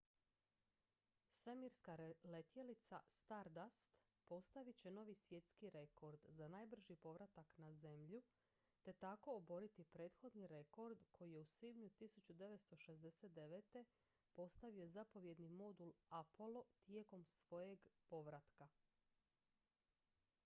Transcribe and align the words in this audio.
svemirska 1.39 1.95
letjelica 2.23 2.99
stardust 3.07 3.91
postavit 4.27 4.75
će 4.77 4.91
novi 4.91 5.15
svjetski 5.15 5.69
rekord 5.69 6.19
za 6.29 6.47
najbrži 6.47 6.95
povratak 6.95 7.57
na 7.57 7.73
zemlju 7.73 8.21
te 8.83 8.93
tako 8.93 9.35
oboriti 9.37 9.83
prethodni 9.83 10.47
rekord 10.47 11.03
koji 11.11 11.31
je 11.33 11.39
u 11.41 11.45
svibnju 11.45 11.89
1969. 11.89 13.85
postavio 14.33 14.87
zapovjedni 14.87 15.49
modul 15.49 15.91
apollo 16.09 16.63
tijekom 16.83 17.25
svojeg 17.25 17.85
povratka 18.07 18.67